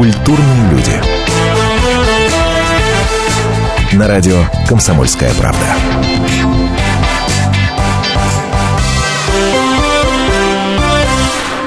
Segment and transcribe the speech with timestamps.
[0.00, 0.92] Культурные люди.
[3.92, 5.66] На радио «Комсомольская правда».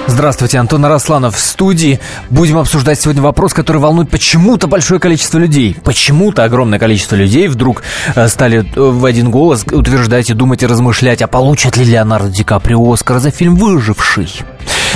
[0.07, 1.99] Здравствуйте, Антон Арасланов в студии.
[2.31, 5.77] Будем обсуждать сегодня вопрос, который волнует почему-то большое количество людей.
[5.83, 7.83] Почему-то огромное количество людей вдруг
[8.15, 12.29] э, стали э, в один голос утверждать и думать и размышлять, а получит ли Леонардо
[12.29, 14.29] Ди Каприо Оскар за фильм «Выживший»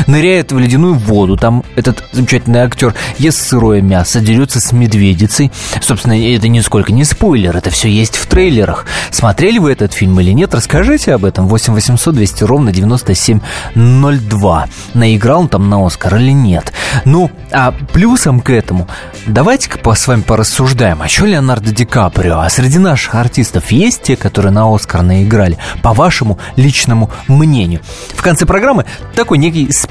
[0.06, 1.38] ныряет в ледяную воду.
[1.38, 5.52] Там этот замечательный актер ест сырое мясо, дерется с медведицей.
[5.82, 8.86] Собственно, это нисколько не спойлер, это все есть в трейлерах.
[9.12, 10.54] Смотрели вы этот фильм или нет?
[10.54, 11.48] Расскажите об этом.
[11.48, 14.68] 8 800 200 ровно 9702.
[14.94, 16.74] Наиграл он там на Оскар или нет?
[17.06, 18.88] Ну, а плюсом к этому,
[19.26, 21.02] давайте-ка с вами порассуждаем.
[21.02, 22.40] А что Леонардо Ди Каприо?
[22.40, 25.58] А среди наших артистов есть те, которые на Оскар наиграли?
[25.82, 27.82] По вашему личному мнению.
[28.10, 29.87] В конце программы такой некий список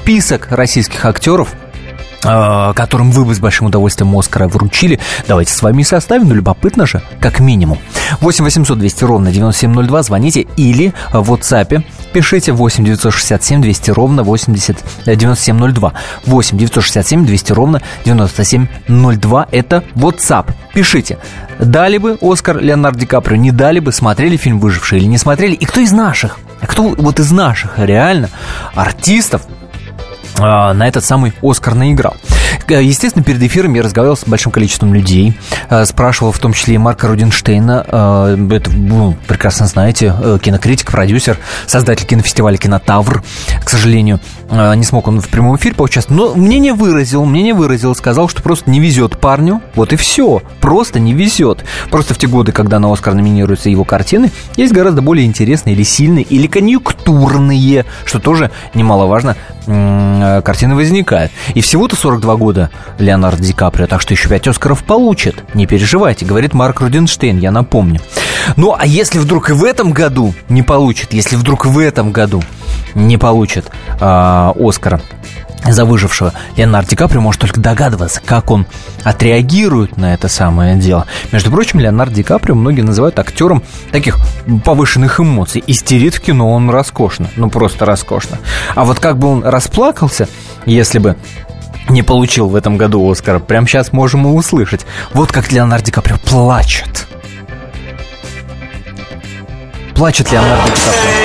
[0.49, 1.49] российских актеров,
[2.23, 4.99] а, которым вы бы с большим удовольствием Оскара вручили.
[5.27, 7.77] Давайте с вами составим, ну любопытно же, как минимум.
[8.21, 14.77] 8 800 200 ровно 9702, звоните или в WhatsApp пишите 8 967 200 ровно 80
[15.05, 15.93] 9702.
[16.25, 20.51] 8 967 200 ровно 9702, это WhatsApp.
[20.73, 21.19] Пишите,
[21.59, 25.53] дали бы Оскар Леонардо Ди Каприо, не дали бы, смотрели фильм «Выживший» или не смотрели,
[25.53, 28.29] и кто из наших, кто вот из наших реально
[28.73, 29.43] артистов
[30.39, 32.15] на этот самый Оскар наиграл.
[32.69, 35.37] Э, естественно, перед эфиром я разговаривал с большим количеством людей,
[35.69, 41.37] э, спрашивал в том числе и Марка Рудинштейна, э, это, ну, прекрасно знаете, кинокритик, продюсер,
[41.65, 43.23] создатель кинофестиваля «Кинотавр».
[43.63, 48.29] К сожалению, не смог он в прямом эфире поучаствовать, но мнение выразил, мнение выразил, сказал,
[48.29, 51.63] что просто не везет парню, вот и все, просто не везет.
[51.89, 55.83] Просто в те годы, когда на Оскар номинируются его картины, есть гораздо более интересные или
[55.83, 61.31] сильные, или конъюнктурные, что тоже немаловажно, картины возникают.
[61.53, 62.56] И всего-то 42 года
[62.99, 65.43] Леонардо Ди Каприо, так что еще 5 Оскаров получит.
[65.53, 68.01] Не переживайте, говорит Марк Руденштейн, я напомню.
[68.55, 72.43] Ну, а если вдруг и в этом году не получит, если вдруг в этом году
[72.95, 73.69] не получит
[73.99, 75.01] э, Оскара,
[75.65, 78.65] за выжившего Леонардо Ди Каприо может только догадываться, как он
[79.03, 81.05] отреагирует на это самое дело.
[81.31, 84.17] Между прочим, Леонардо Ди Каприо многие называют актером таких
[84.63, 85.63] повышенных эмоций.
[85.67, 88.39] Истерит в кино он роскошно, ну просто роскошно.
[88.75, 90.27] А вот как бы он расплакался,
[90.65, 91.15] если бы
[91.89, 94.85] не получил в этом году Оскара, прямо сейчас можем и услышать.
[95.13, 97.07] Вот как Леонардо Ди Каприо плачет.
[99.95, 101.17] Плачет Леонардо Ди Каприо.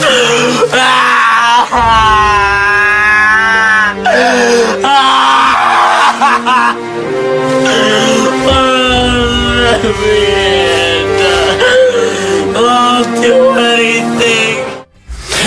[0.00, 0.68] Do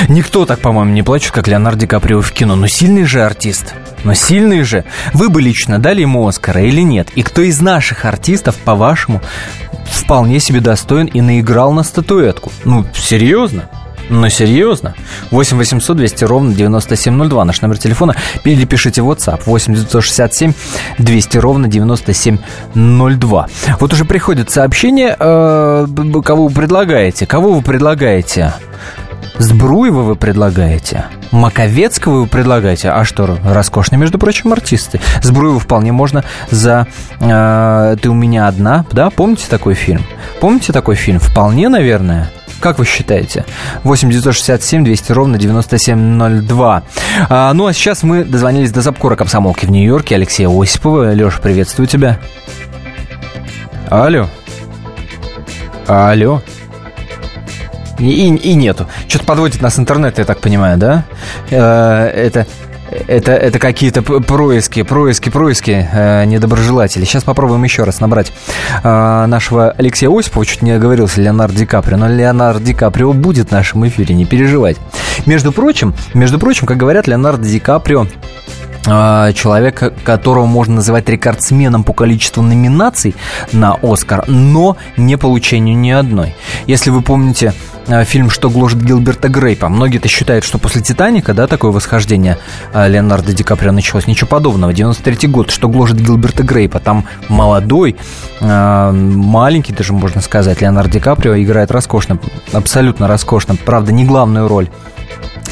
[0.07, 2.55] Никто так, по-моему, не плачет, как Леонардо Ди Каприо в кино.
[2.55, 3.73] Но сильный же артист.
[4.03, 4.83] Но сильный же.
[5.13, 7.09] Вы бы лично дали ему Оскара или нет?
[7.15, 9.21] И кто из наших артистов, по-вашему,
[9.85, 12.51] вполне себе достоин и наиграл на статуэтку?
[12.65, 13.69] Ну, серьезно?
[14.11, 14.93] Ну, серьезно?
[15.31, 17.45] 8 800 200 ровно 9702.
[17.45, 18.13] Наш номер телефона.
[18.43, 19.43] Или пишите WhatsApp.
[19.45, 20.53] 8 967
[20.99, 23.47] 200 ровно 9702.
[23.79, 25.15] Вот уже приходит сообщение.
[25.17, 25.87] Э,
[26.25, 27.25] кого вы предлагаете?
[27.25, 28.53] Кого вы предлагаете?
[29.39, 31.05] Сбруева вы предлагаете?
[31.31, 32.89] Маковецкого вы предлагаете?
[32.89, 34.99] А что, роскошные, между прочим, артисты.
[35.23, 36.85] Сбруева вполне можно за
[37.21, 39.09] э, «Ты у меня одна», да?
[39.09, 40.03] Помните такой фильм?
[40.41, 41.19] Помните такой фильм?
[41.19, 42.29] Вполне, наверное.
[42.61, 43.43] Как вы считаете?
[43.83, 46.83] 8 967 200 ровно 9702.
[47.27, 51.13] А, ну, а сейчас мы дозвонились до Запкора комсомолки в Нью-Йорке Алексея Осипова.
[51.13, 52.19] Леша, приветствую тебя.
[53.89, 54.27] Алло.
[55.87, 56.41] Алло.
[57.97, 58.87] И, и, нету.
[59.07, 61.05] Что-то подводит нас интернет, я так понимаю, да?
[61.49, 62.45] Э, это
[62.91, 67.05] это, это какие-то происки, происки, происки э, недоброжелатели.
[67.05, 68.31] Сейчас попробуем еще раз набрать
[68.83, 70.45] э, нашего Алексея Осипова.
[70.45, 71.97] Чуть не оговорился Леонардо Ди Каприо.
[71.97, 74.77] Но Леонардо Ди Каприо будет в нашем эфире, не переживать.
[75.25, 78.07] Между прочим, между прочим, как говорят, Леонардо Ди Каприо
[78.87, 83.15] а, человек, которого можно называть рекордсменом по количеству номинаций
[83.51, 86.35] на Оскар, но не получению ни одной.
[86.65, 87.53] Если вы помните
[88.05, 92.37] фильм «Что гложет Гилберта Грейпа», многие-то считают, что после «Титаника», да, такое восхождение
[92.73, 94.07] а, Леонардо Ди Каприо началось.
[94.07, 94.73] Ничего подобного.
[94.73, 97.95] 93 год «Что гложет Гилберта Грейпа», там молодой,
[98.39, 102.19] маленький даже, можно сказать, Леонардо Ди Каприо играет роскошно,
[102.53, 103.55] абсолютно роскошно.
[103.55, 104.69] Правда, не главную роль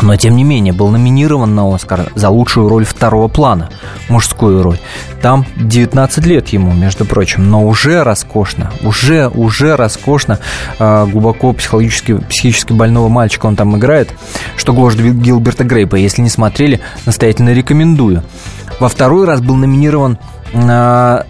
[0.01, 3.69] но, тем не менее, был номинирован на Оскар за лучшую роль второго плана,
[4.07, 4.79] мужскую роль.
[5.21, 10.39] Там 19 лет ему, между прочим, но уже роскошно, уже, уже роскошно.
[10.79, 14.13] А, глубоко психологически, психически больного мальчика он там играет,
[14.55, 15.95] что гложет Гилберта Грейпа.
[15.95, 18.23] Если не смотрели, настоятельно рекомендую.
[18.79, 20.17] Во второй раз был номинирован
[20.53, 21.25] на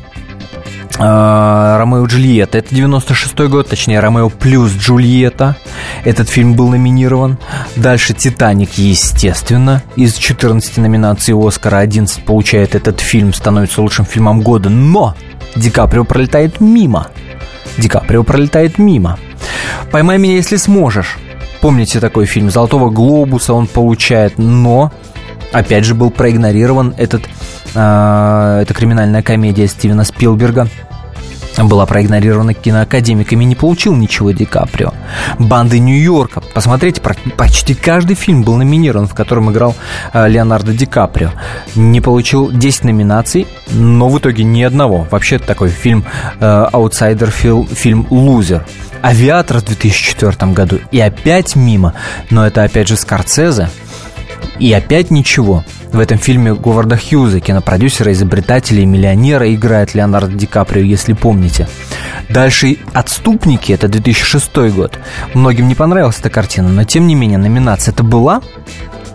[0.97, 2.57] Ромео и Джульетта.
[2.57, 5.55] Это 96 год, точнее, Ромео плюс Джульетта.
[6.03, 7.37] Этот фильм был номинирован.
[7.75, 9.83] Дальше Титаник, естественно.
[9.95, 14.69] Из 14 номинаций Оскара 11 получает этот фильм, становится лучшим фильмом года.
[14.69, 15.15] Но
[15.55, 17.07] Ди Каприо пролетает мимо.
[17.77, 19.17] Ди Каприо пролетает мимо.
[19.91, 21.17] «Поймай меня, если сможешь».
[21.61, 22.49] Помните такой фильм?
[22.49, 24.91] «Золотого глобуса» он получает, но
[25.51, 27.23] опять же был проигнорирован этот,
[27.75, 30.67] э, эта криминальная комедия Стивена Спилберга–
[31.57, 34.93] была проигнорирована киноакадемиками, не получил ничего Ди Каприо.
[35.37, 36.41] «Банды Нью-Йорка».
[36.53, 39.75] Посмотрите, почти каждый фильм был номинирован, в котором играл
[40.13, 41.31] э, Леонардо Ди Каприо.
[41.75, 45.07] Не получил 10 номинаций, но в итоге ни одного.
[45.09, 46.05] Вообще такой фильм
[46.39, 48.65] э, аутсайдер, фильм «Лузер».
[49.01, 51.93] «Авиатор» в 2004 году и опять мимо,
[52.29, 53.69] но это опять же Скорцезе.
[54.59, 55.63] И опять ничего.
[55.91, 61.67] В этом фильме Говарда Хьюза, кинопродюсера, изобретателя и миллионера, играет Леонардо Ди Каприо, если помните.
[62.29, 64.99] Дальше «Отступники»— это 2006 год.
[65.33, 68.41] Многим не понравилась эта картина, но тем не менее номинация это была.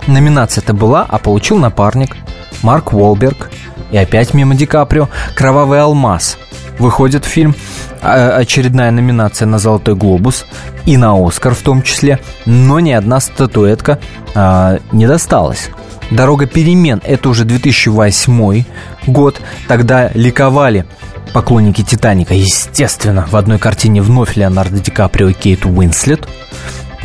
[0.06, 2.16] Номинация это была, а получил напарник
[2.62, 3.50] Марк Уолберг.
[3.92, 6.38] И опять мимо Ди Каприо «Кровавый алмаз».
[6.78, 7.54] Выходит фильм,
[8.02, 10.44] а, очередная номинация на «Золотой глобус»
[10.86, 14.00] и на «Оскар» в том числе, но ни одна статуэтка
[14.34, 15.70] а, не досталась.
[16.10, 18.64] Дорога перемен– это уже 2008
[19.06, 19.40] год.
[19.68, 20.84] Тогда ликовали
[21.32, 22.34] поклонники «Титаника».
[22.34, 26.28] Естественно, в одной картине вновь Леонардо Ди Каприо и Кейт Уинслет.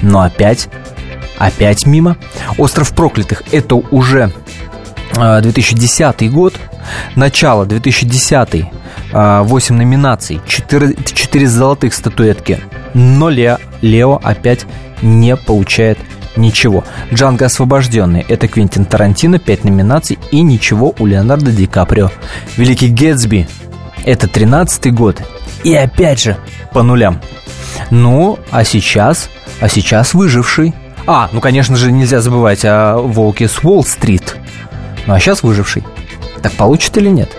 [0.01, 0.67] Но опять,
[1.37, 2.17] опять мимо.
[2.57, 4.31] «Остров проклятых»– это уже
[5.13, 6.55] 2010 а, год.
[7.15, 8.78] Начало 2010
[9.11, 12.59] 8 а, номинаций, 4, 4 золотых статуэтки.
[12.93, 14.65] Но Лео, Лео опять
[15.01, 15.97] не получает
[16.35, 16.83] ничего.
[17.13, 18.25] Джанго освобожденный.
[18.27, 22.11] Это Квентин Тарантино, 5 номинаций и ничего у Леонардо Ди Каприо.
[22.57, 23.47] Великий Гэтсби.
[24.05, 25.21] Это 13 год.
[25.63, 26.37] И опять же
[26.73, 27.21] по нулям.
[27.89, 29.29] Ну, а сейчас,
[29.59, 30.73] а сейчас выживший.
[31.05, 34.37] А, ну, конечно же, нельзя забывать о Волке с Уолл-стрит.
[35.07, 35.83] Ну, а сейчас выживший.
[36.41, 37.29] Так получит или нет?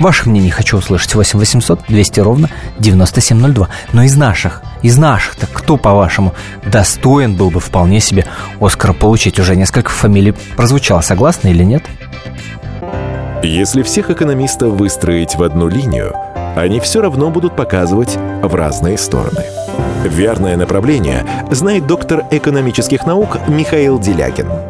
[0.00, 1.14] Ваше мнение хочу услышать.
[1.14, 2.48] 8 800 200 ровно
[2.78, 3.68] 9702.
[3.92, 8.24] Но из наших, из наших, так кто, по-вашему, достоин был бы вполне себе
[8.60, 9.38] Оскара получить?
[9.38, 11.02] Уже несколько фамилий прозвучало.
[11.02, 11.84] Согласны или нет?
[13.42, 16.14] Если всех экономистов выстроить в одну линию,
[16.56, 19.44] они все равно будут показывать в разные стороны.
[20.04, 24.48] Верное направление знает доктор экономических наук Михаил Делякин–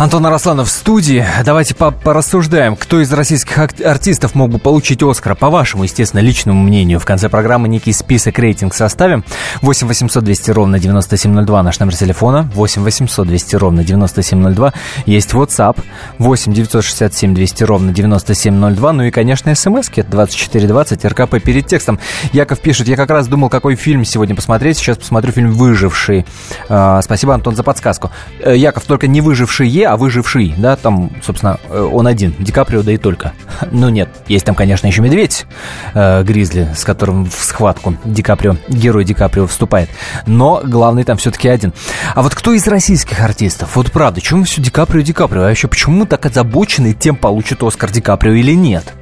[0.00, 1.26] Антон Арасланов в студии.
[1.44, 6.98] Давайте порассуждаем, кто из российских артистов мог бы получить Оскара, по вашему, естественно, личному мнению.
[6.98, 9.26] В конце программы некий список рейтинг составим.
[9.60, 12.50] 8 800 200 ровно 9702 наш номер телефона.
[12.54, 14.72] 8 800 200 ровно 9702.
[15.04, 15.78] Есть WhatsApp.
[16.16, 18.92] 8 967 200 ровно 9702.
[18.94, 22.00] Ну и, конечно, смс-ки 2420 РКП перед текстом.
[22.32, 24.78] Яков пишет, я как раз думал, какой фильм сегодня посмотреть.
[24.78, 26.24] Сейчас посмотрю фильм «Выживший».
[26.70, 28.10] А, спасибо, Антон, за подсказку.
[28.42, 32.82] Э, Яков, только не «Выжившие», а выживший, да, там, собственно, э, он один, Ди Каприо,
[32.82, 33.32] да и только.
[33.72, 35.46] Ну нет, есть там, конечно, еще медведь
[35.94, 39.90] э, Гризли, с которым в схватку Ди Каприо, герой Ди Каприо вступает.
[40.26, 41.72] Но главный там все-таки один.
[42.14, 43.76] А вот кто из российских артистов?
[43.76, 45.42] Вот правда, почему все Ди Каприо, Ди Каприо?
[45.42, 48.94] А еще почему так озабочены тем, получит Оскар Ди Каприо или нет?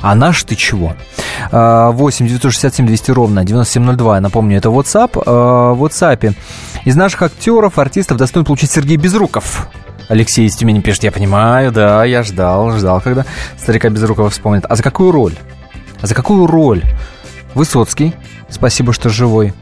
[0.00, 0.94] А наш ты чего?
[1.50, 5.22] 8 967 200 ровно 9702, я напомню, это WhatsApp.
[5.26, 6.34] А, в WhatsApp
[6.84, 9.68] из наших актеров, артистов достоин получить Сергей Безруков.
[10.08, 13.24] Алексей из Тюмени пишет, я понимаю, да, я ждал, ждал, когда
[13.58, 14.64] старика Безрукова вспомнит.
[14.68, 15.34] А за какую роль?
[16.00, 16.82] А за какую роль?
[17.54, 18.14] Высоцкий,
[18.48, 19.52] спасибо, что живой.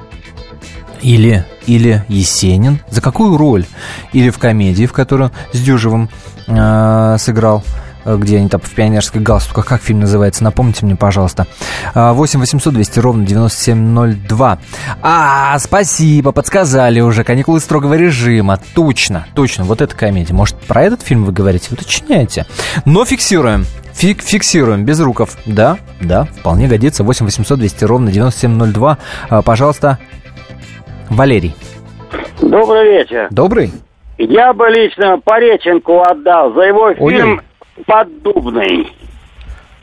[1.03, 2.81] Или, или Есенин.
[2.91, 3.67] За какую роль?
[4.13, 6.09] Или в комедии, в которую с Дюжевым
[6.47, 7.63] э, сыграл
[8.07, 9.67] где они там в пионерских галстуках.
[9.67, 10.45] Как фильм называется?
[10.45, 11.47] Напомните мне, пожалуйста.
[11.95, 14.59] 8 800 200 ровно 9702.
[15.03, 17.25] А, спасибо, подсказали уже.
[17.25, 18.59] Каникулы строгого режима.
[18.75, 19.65] Точно, точно.
[19.65, 20.35] Вот эта комедия.
[20.35, 21.69] Может, про этот фильм вы говорите?
[21.73, 22.47] Уточняйте.
[22.85, 23.65] Но фиксируем.
[23.95, 25.37] Фик, фиксируем, без руков.
[25.47, 27.03] Да, да, вполне годится.
[27.03, 28.99] 8 800 200 ровно 9702.
[29.31, 29.99] А, пожалуйста,
[31.09, 31.57] Валерий.
[32.43, 33.29] Добрый вечер.
[33.31, 33.73] Добрый.
[34.19, 37.41] Я бы лично Пореченку отдал за его фильм
[37.85, 38.93] «Поддубный».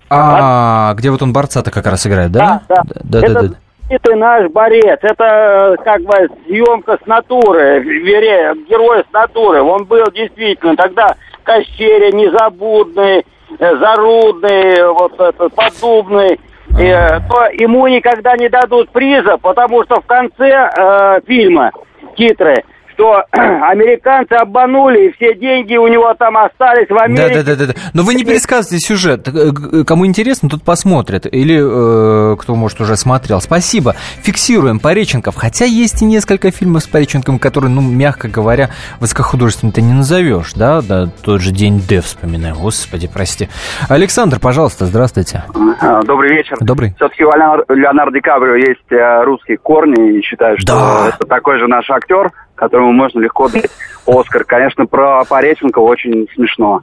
[0.10, 2.62] А, где вот он борца-то как раз играет, да?
[2.70, 3.02] Да, да.
[3.04, 3.56] да, это, да, да.
[3.90, 9.62] Это наш борец, это как бы съемка с натуры, вере, герой с натуры.
[9.62, 13.26] Он был действительно тогда Кощеря, Незабудный,
[13.60, 16.40] э, Зарудный, вот этот Поддубный.
[16.80, 21.72] Э, то ему никогда не дадут приза, потому что в конце э, фильма
[22.16, 27.44] титры что американцы обманули, и все деньги у него там остались в Америке.
[27.44, 27.74] Да, да, да, да.
[27.94, 29.28] Но вы не пересказывайте сюжет.
[29.28, 31.26] Э, кому интересно, тут посмотрят.
[31.26, 33.42] Или э, кто, может, уже смотрел.
[33.42, 33.96] Спасибо.
[34.22, 35.36] Фиксируем Пореченков.
[35.36, 38.70] Хотя есть и несколько фильмов с Пореченковым, которые, ну, мягко говоря,
[39.00, 40.82] высокохудожественно ты не назовешь, да?
[40.82, 42.56] Да, тот же День Д вспоминаю.
[42.56, 43.50] Господи, прости.
[43.90, 45.44] Александр, пожалуйста, здравствуйте.
[45.82, 46.58] А, добрый вечер.
[46.60, 46.94] Добрый.
[46.96, 51.10] Все-таки у Леонардо Ди Каприо есть э, русские корни, и считаю, что да.
[51.10, 52.32] это такой же наш актер
[52.64, 53.70] которому можно легко дать
[54.06, 54.44] Оскар.
[54.44, 56.82] Конечно, про Пореченко очень смешно.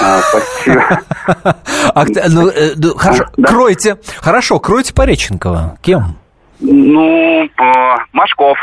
[0.00, 0.82] А, спасибо.
[2.28, 3.96] Ну, э, ну, хорошо, кройте.
[4.18, 5.78] Хорошо, кройте Пореченкова.
[5.80, 6.16] Кем?
[6.60, 7.48] Ну,
[8.12, 8.58] Машков.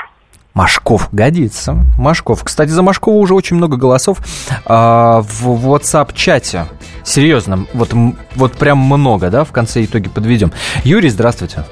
[0.54, 1.78] Машков годится.
[1.98, 2.44] Машков.
[2.44, 4.20] Кстати, за Машкова уже очень много голосов
[4.66, 6.66] а, в WhatsApp-чате.
[7.04, 7.94] Серьезно, вот,
[8.36, 10.54] вот прям много, да, в конце итоге подведем.
[10.84, 11.66] Юрий, здравствуйте.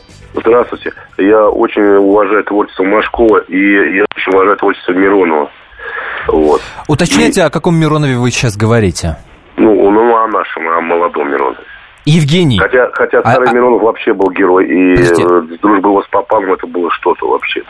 [0.45, 0.91] Здравствуйте.
[1.17, 5.49] Я очень уважаю творчество Машкова, и я очень уважаю творчество Миронова.
[6.27, 6.61] Вот.
[6.87, 7.43] Уточняйте, и...
[7.43, 9.17] о каком Миронове вы сейчас говорите?
[9.55, 11.63] Ну, ну о нашем, о молодом Миронове.
[12.05, 12.59] Евгений.
[12.59, 15.57] Хотя, хотя а, старый а, Миронов вообще был герой, и Подожди.
[15.61, 17.63] дружба его с Папаном это было что-то вообще.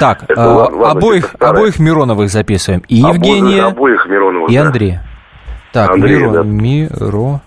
[0.00, 2.82] Так, это, а, ладно, обоих, обоих Мироновых записываем.
[2.88, 5.04] И Евгения, обоих, обоих Мироновых, и Андрея.
[5.72, 5.86] Да.
[5.86, 6.42] Так, Андрей, Миро, да.
[6.42, 7.40] Миро...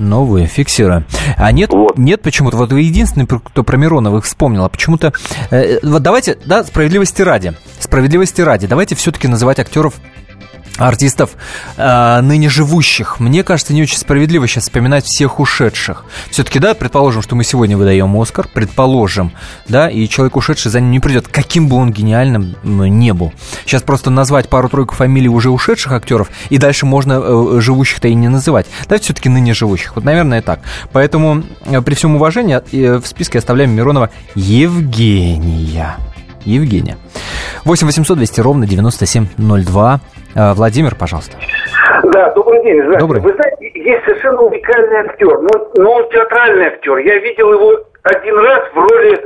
[0.00, 1.04] Новые, фиксируем.
[1.36, 1.98] А нет, вот.
[1.98, 5.12] нет почему-то, вот вы единственный, кто про Мироновых вспомнил, а почему-то...
[5.50, 9.94] Э, вот давайте, да, справедливости ради, справедливости ради, давайте все-таки называть актеров
[10.76, 11.30] артистов
[11.76, 13.20] э, ныне живущих.
[13.20, 16.04] Мне кажется, не очень справедливо сейчас вспоминать всех ушедших.
[16.30, 19.32] Все-таки, да, предположим, что мы сегодня выдаем Оскар, предположим,
[19.68, 23.32] да, и человек ушедший за ним не придет, каким бы он гениальным не был.
[23.64, 28.28] Сейчас просто назвать пару-тройку фамилий уже ушедших актеров, и дальше можно э, живущих-то и не
[28.28, 28.66] называть.
[28.84, 29.94] Давайте все-таки ныне живущих.
[29.96, 30.60] Вот, наверное, так.
[30.92, 35.96] Поэтому э, при всем уважении э, в списке оставляем Миронова Евгения.
[36.44, 36.96] Евгения.
[37.64, 40.00] 8 800 200 ровно 9702.
[40.34, 41.36] Э, Владимир, пожалуйста.
[42.04, 42.82] Да, добрый день.
[42.82, 43.00] Здравствуйте.
[43.00, 43.20] Добрый.
[43.22, 46.96] Вы знаете, есть совершенно уникальный актер, но, но он театральный актер.
[46.98, 49.20] Я видел его один раз в роли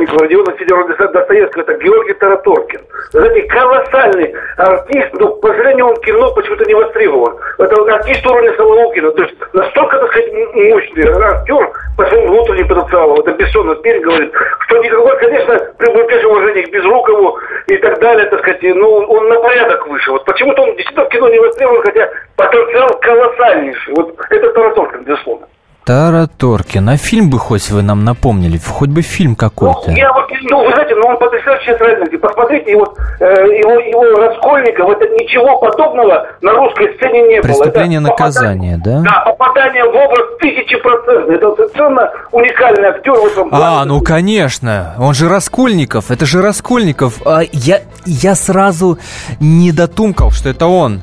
[0.00, 2.80] Раскольникова, Родиона Федоровича Достоевского, это Георгий Тараторкин.
[3.12, 7.36] Знаете, колоссальный артист, но, к сожалению, он кино почему-то не востребован.
[7.58, 13.20] Это артист уровня Соловокина, то есть настолько, так сказать, мощный актер по своему внутреннему потенциалу.
[13.20, 18.26] Это Бессонов теперь говорит, что никакой, конечно, при большом уважении к Безрукову и так далее,
[18.26, 20.10] так сказать, ну, он на порядок выше.
[20.12, 23.94] Вот почему-то он действительно в кино не востребован, хотя потенциал колоссальнейший.
[23.94, 25.46] Вот это Тараторкин, безусловно.
[25.90, 26.88] Тараторкин.
[26.88, 29.90] А фильм бы хоть вы нам напомнили, хоть бы фильм какой-то.
[29.90, 32.16] Ну, я вот, ну, вы знаете, ну он потрясающий театральный.
[32.16, 37.48] Посмотрите, вот, э, его, его Раскольников, это ничего подобного на русской сцене не было.
[37.48, 39.00] Преступление наказание, да?
[39.00, 41.28] Да, попадание в образ тысячи процентов.
[41.28, 43.64] Это совершенно уникальный актер в этом плане.
[43.64, 47.20] А, ну конечно, он же Раскольников, это же Раскольников.
[47.26, 48.96] А, я, я сразу
[49.40, 51.00] не дотумкал, что это он.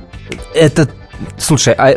[0.55, 0.87] Это
[1.37, 1.95] Слушай, а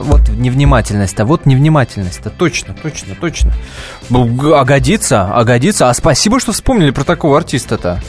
[0.00, 3.52] вот невнимательность-то, вот невнимательность-то, точно, точно, точно.
[4.10, 5.88] А годится, а годится.
[5.88, 8.00] А спасибо, что вспомнили про такого артиста-то.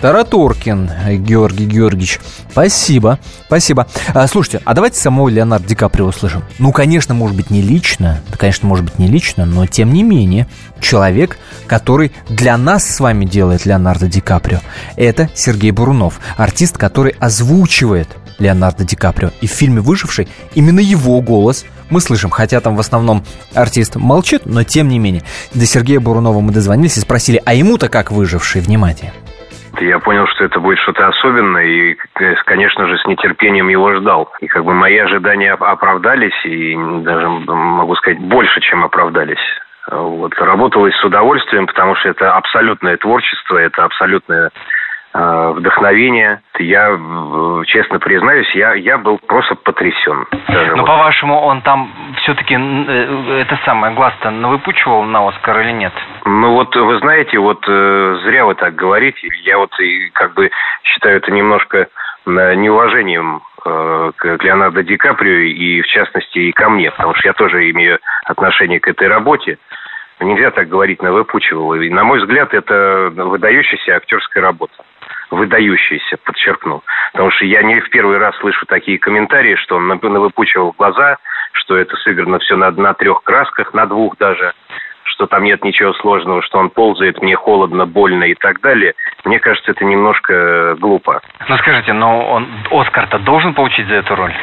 [0.00, 0.90] Тараторкин
[1.24, 2.20] Георгий Георгиевич.
[2.50, 3.86] Спасибо, спасибо.
[4.12, 6.44] А, слушайте, а давайте самого Леонардо Ди Каприо услышим.
[6.58, 10.02] Ну, конечно, может быть, не лично, да, конечно, может быть, не лично, но тем не
[10.02, 10.46] менее,
[10.80, 14.60] человек, который для нас с вами делает Леонардо Ди Каприо,
[14.96, 19.30] это Сергей Бурунов, артист, который озвучивает Леонардо Ди Каприо.
[19.40, 23.22] И в фильме «Выживший» именно его голос мы слышим, хотя там в основном
[23.54, 25.22] артист молчит, но тем не менее.
[25.54, 28.62] До Сергея Бурунова мы дозвонились и спросили, а ему-то как «Выживший»?
[28.62, 29.12] Внимание.
[29.80, 31.96] Я понял, что это будет что-то особенное, и,
[32.46, 34.30] конечно же, с нетерпением его ждал.
[34.40, 39.42] И как бы мои ожидания оправдались, и даже, могу сказать, больше, чем оправдались.
[39.90, 40.32] Вот.
[40.38, 44.50] Работалось с удовольствием, потому что это абсолютное творчество, это абсолютное
[45.14, 46.42] э, вдохновения.
[46.58, 46.98] Я,
[47.66, 50.26] честно признаюсь, я, я был просто потрясен.
[50.48, 50.86] Но вот.
[50.86, 51.90] по-вашему, он там
[52.22, 55.92] все-таки э, это самое глаз-то навыпучивал на Оскар или нет?
[56.24, 59.28] Ну вот, вы знаете, вот э, зря вы так говорите.
[59.44, 60.50] Я вот и как бы
[60.82, 61.88] считаю это немножко
[62.26, 67.34] неуважением э, к Леонардо Ди Каприо и, в частности, и ко мне, потому что я
[67.34, 69.58] тоже имею отношение к этой работе.
[70.20, 71.74] Нельзя так говорить на выпучивал.
[71.74, 74.74] И, на мой взгляд, это выдающаяся актерская работа.
[75.30, 76.82] Выдающаяся, подчеркну.
[77.12, 81.18] Потому что я не в первый раз слышу такие комментарии, что он выпучивал глаза,
[81.52, 84.52] что это сыграно все на, на трех красках, на двух даже
[85.14, 89.38] что там нет ничего сложного, что он ползает, мне холодно, больно и так далее, мне
[89.38, 91.20] кажется, это немножко глупо.
[91.48, 94.34] Ну скажите, но он Оскар-то должен получить за эту роль?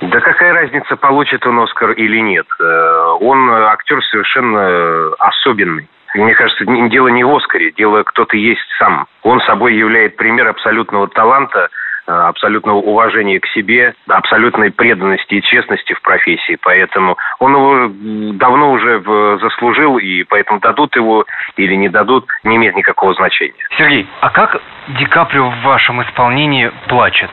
[0.00, 2.46] Да какая разница, получит он Оскар или нет?
[2.60, 5.88] Э, он актер совершенно особенный.
[6.14, 9.06] Мне кажется, дело не в Оскаре, дело кто-то есть сам.
[9.22, 11.68] Он собой является пример абсолютного таланта,
[12.06, 16.58] э, абсолютного уважения к себе, абсолютной преданности и честности в профессии.
[16.62, 17.90] Поэтому он его
[18.34, 19.00] давно уже
[19.40, 21.24] заслужил, и поэтому дадут его
[21.56, 23.64] или не дадут, не имеет никакого значения.
[23.76, 27.30] Сергей, а как Ди Каприо в вашем исполнении плачет?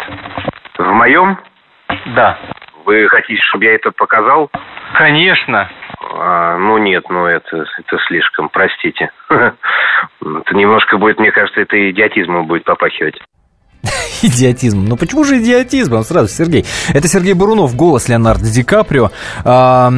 [0.77, 1.37] В моем?
[2.07, 2.37] Да.
[2.85, 4.49] Вы хотите, чтобы я это показал?
[4.95, 5.69] Конечно.
[6.13, 9.11] А, ну нет, ну это, это слишком, простите.
[9.29, 13.15] Это немножко будет, мне кажется, это идиотизмом будет попахивать.
[14.21, 14.85] Идиотизм.
[14.85, 16.01] Ну почему же идиотизм?
[16.03, 16.65] Сразу, Сергей.
[16.93, 19.11] Это Сергей Бурунов, голос Леонардо Ди Каприо.
[19.43, 19.89] А,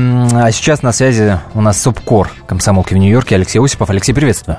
[0.51, 3.89] сейчас на связи у нас СОПКОР комсомолки в Нью-Йорке Алексей Осипов.
[3.89, 4.57] Алексей, приветствую.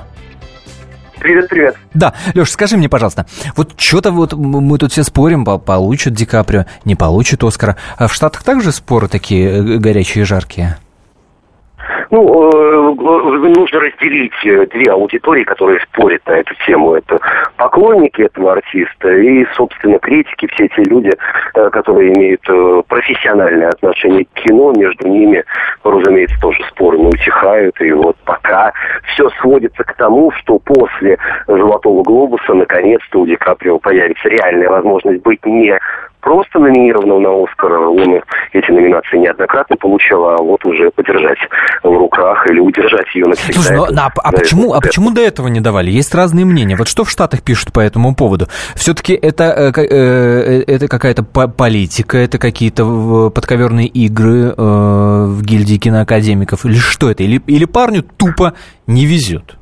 [1.19, 1.75] Привет, привет.
[1.93, 3.25] Да, Леш, скажи мне, пожалуйста,
[3.57, 7.75] вот что-то вот мы тут все спорим, получит Ди Каприо, не получит Оскара.
[7.97, 10.77] А в Штатах также споры такие э, горячие и жаркие?
[12.11, 16.93] Ну, э, нужно разделить э, две аудитории, которые спорят на эту тему.
[16.93, 17.19] Это
[17.57, 21.11] поклонники этого артиста и, собственно, критики, все те люди,
[21.53, 22.41] которые имеют
[22.87, 24.71] профессиональное отношение к кино.
[24.71, 25.43] Между ними,
[25.91, 27.79] разумеется, тоже споры не утихают.
[27.81, 28.71] И вот пока
[29.13, 31.17] все сводится к тому, что после
[31.47, 35.77] «Золотого глобуса» наконец-то у Ди Каприо появится реальная возможность быть не
[36.21, 37.71] просто номинированного на Оскар.
[37.73, 38.21] Он
[38.53, 41.37] эти номинации неоднократно получал, а вот уже подержать
[41.83, 43.53] в руках или удержать ее навсегда.
[43.53, 45.89] Слушай, ну, а, а, почему, а почему до этого не давали?
[45.89, 46.75] Есть разные мнения.
[46.75, 48.47] Вот что в Штатах пишут по этому поводу?
[48.75, 56.65] Все-таки это, э, э, это какая-то политика, это какие-то подковерные игры э, в гильдии киноакадемиков?
[56.65, 57.23] Или что это?
[57.23, 58.53] Или, или парню тупо
[58.87, 59.58] не везет?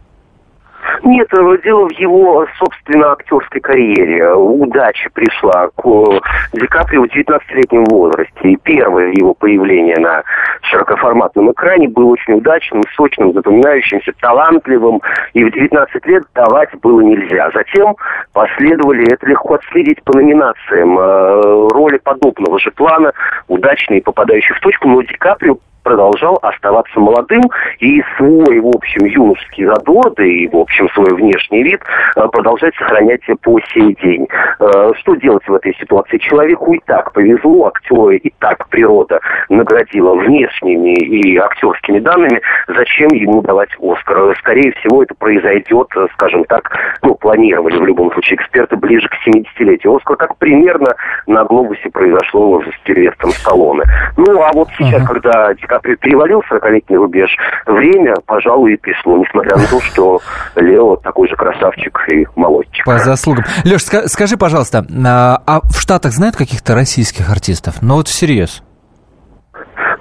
[1.07, 4.29] Нет, э, дело в его, собственно, актерской карьере.
[4.33, 6.19] Удача пришла к э,
[6.51, 8.33] Ди Каприо в 19-летнем возрасте.
[8.43, 10.23] И первое его появление на
[10.63, 15.01] широкоформатном экране было очень удачным, сочным, запоминающимся, талантливым.
[15.31, 17.51] И в 19 лет давать было нельзя.
[17.53, 17.95] Затем
[18.33, 23.13] последовали, это легко отследить по номинациям, э, роли подобного же плана,
[23.47, 27.43] удачные, попадающие в точку, но Ди Каприо продолжал оставаться молодым
[27.79, 31.81] и свой, в общем, юношеский задор, да и, в общем, свой внешний вид
[32.17, 34.27] э, продолжать сохранять по сей день.
[34.59, 36.17] Э, что делать в этой ситуации?
[36.17, 43.41] Человеку и так повезло, актеру и так природа наградила внешними и актерскими данными, зачем ему
[43.41, 44.37] давать Оскар?
[44.39, 46.69] Скорее всего, это произойдет, скажем так,
[47.01, 49.95] ну, планировали в любом случае эксперты ближе к 70-летию.
[49.95, 50.95] Оскар как примерно
[51.27, 53.83] на глобусе произошло уже с Сильвестром Сталлоне.
[54.17, 55.07] Ну, а вот сейчас, uh-huh.
[55.07, 57.35] когда перевалил 40-летний рубеж,
[57.65, 60.19] время, пожалуй, и пришло, несмотря на то, что
[60.55, 62.85] Лео такой же красавчик и молодчик.
[62.85, 63.45] По заслугам.
[63.65, 67.81] Леш, скажи, пожалуйста, а, а в Штатах знают каких-то российских артистов?
[67.81, 68.63] Ну вот всерьез.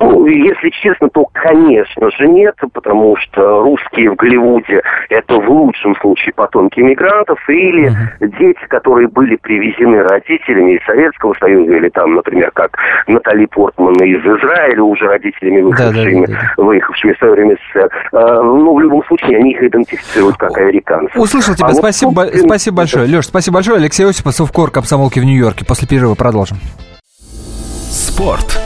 [0.01, 5.97] Ну, если честно, то, конечно же, нет, потому что русские в Голливуде– это в лучшем
[5.97, 8.29] случае потомки иммигрантов или uh-huh.
[8.39, 14.21] дети, которые были привезены родителями из Советского Союза, или там, например, как Натали Портман из
[14.21, 16.63] Израиля, уже родителями, выехавшими, да, да, да.
[16.63, 17.77] выехавшими в свое время с...
[17.77, 21.17] Э, ну, в любом случае, они их идентифицируют как американцев.
[21.17, 21.69] Услышал тебя.
[21.69, 23.07] А спасибо, вот, спасибо большое.
[23.07, 23.79] Леш, спасибо большое.
[23.79, 25.65] Алексей Осипов, Совкор, комсомолки в Нью-Йорке.
[25.65, 26.59] После перерыва продолжим.
[27.91, 28.66] Спорт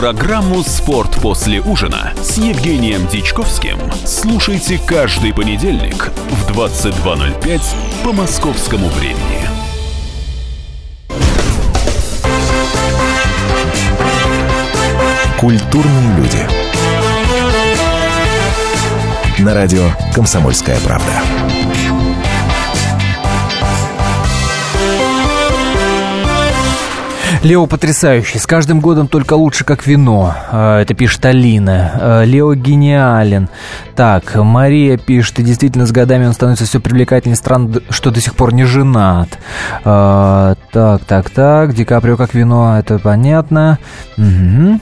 [0.00, 7.60] Программу «Спорт после ужина» с Евгением Дичковским слушайте каждый понедельник в 22.05
[8.02, 9.46] по московскому времени.
[15.38, 16.48] Культурные люди.
[19.38, 21.12] На радио «Комсомольская правда».
[27.42, 30.34] Лео потрясающий, с каждым годом только лучше, как вино.
[30.50, 31.92] А, это пишет Алина.
[31.94, 33.48] А, Лео гениален.
[33.96, 37.36] Так, Мария пишет, и действительно с годами он становится все привлекательнее.
[37.36, 39.38] Странно, что до сих пор не женат.
[39.84, 43.78] А, так, так, так, Ди Каприо как вино, это понятно.
[44.18, 44.78] Угу.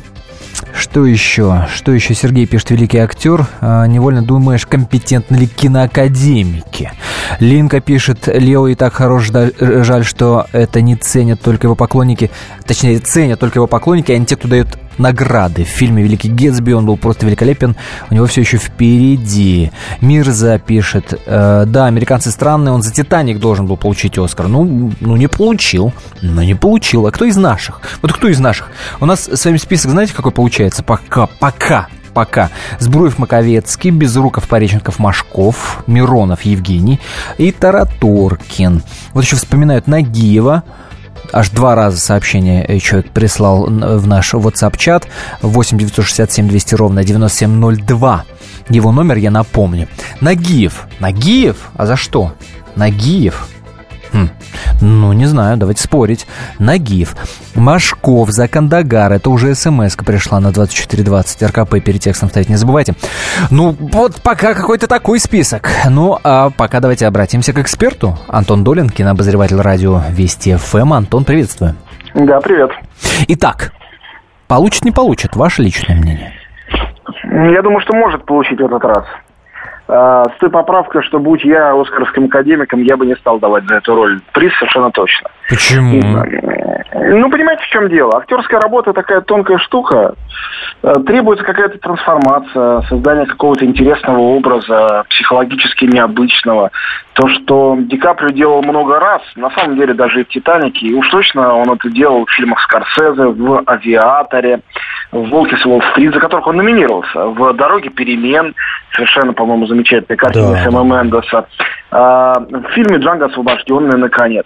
[0.74, 1.66] Что еще?
[1.74, 3.46] Что еще Сергей пишет, великий актер?
[3.60, 6.92] А, невольно думаешь, компетентны ли киноакадемики?
[7.40, 12.30] Линка пишет, Лео и так хорош, жаль, что это не ценят только его поклонники.
[12.66, 15.64] Точнее, ценят только его поклонники, а не те, кто дает награды.
[15.64, 17.76] В фильме «Великий Гетсби» он был просто великолепен.
[18.10, 19.70] У него все еще впереди.
[20.00, 24.48] Мирза пишет, э, да, американцы странные, он за «Титаник» должен был получить «Оскар».
[24.48, 25.92] Ну, ну, не получил.
[26.22, 27.06] Ну, не получил.
[27.06, 27.80] А кто из наших?
[28.02, 28.68] Вот кто из наших?
[29.00, 30.82] У нас с вами список, знаете, какой получается?
[30.82, 32.50] Пока, пока пока.
[32.80, 36.98] Сбруев Маковецкий, Безруков, Пореченков, Машков, Миронов, Евгений
[37.36, 38.82] и Тараторкин.
[39.12, 40.64] Вот еще вспоминают Нагиева,
[41.32, 45.04] аж два раза сообщение человек прислал в наш WhatsApp-чат
[45.42, 48.24] 8 967 200 ровно 9702.
[48.68, 49.88] Его номер я напомню.
[50.20, 50.86] Нагиев.
[51.00, 51.70] Нагиев?
[51.76, 52.32] А за что?
[52.76, 53.48] Нагиев.
[54.12, 54.28] Хм.
[54.80, 56.26] Ну, не знаю, давайте спорить.
[56.58, 57.16] Нагиев.
[57.54, 59.12] Машков за Кандагар.
[59.12, 61.42] Это уже смс пришла на 2420.
[61.42, 62.94] РКП перед текстом ставить не забывайте.
[63.50, 65.70] Ну, вот пока какой-то такой список.
[65.88, 68.18] Ну, а пока давайте обратимся к эксперту.
[68.28, 70.92] Антон Долин, кинообозреватель радио Вести ФМ.
[70.92, 71.74] Антон, приветствую.
[72.14, 72.70] Да, привет.
[73.28, 73.72] Итак,
[74.46, 75.36] получит, не получит?
[75.36, 76.32] Ваше личное мнение?
[77.24, 79.04] Я думаю, что может получить в этот раз.
[79.88, 83.76] А, с той поправкой, что будь я оскаровским академиком, я бы не стал давать за
[83.76, 85.30] эту роль приз совершенно точно.
[85.48, 86.02] Почему?
[86.94, 88.18] Ну, понимаете, в чем дело?
[88.18, 90.14] Актерская работа такая тонкая штука.
[90.82, 96.70] Э, требуется какая-то трансформация, создание какого-то интересного образа, психологически необычного.
[97.14, 100.94] То, что Ди Каприо делал много раз, на самом деле даже и в «Титанике», и
[100.94, 104.60] уж точно он это делал в фильмах Скорсезе, в «Авиаторе»,
[105.12, 108.54] в «Волке с Уолл-стрит», за которых он номинировался, в «Дороге перемен»,
[108.92, 110.64] совершенно, по-моему, замечательная картина да.
[110.64, 111.46] Сэма Мендеса,
[111.90, 114.44] в фильме «Джанго освобожденный», наконец.